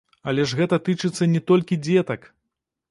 Але 0.31 0.45
гэта 0.61 0.79
ж 0.79 0.83
тычыцца 0.87 1.29
не 1.35 1.41
толькі 1.53 1.81
дзетак! 1.87 2.21